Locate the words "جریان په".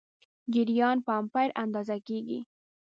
0.53-1.11